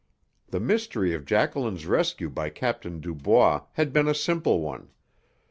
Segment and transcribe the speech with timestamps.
[0.47, 4.89] The mystery of Jacqueline's rescue by Captain Dubois had been a simple one.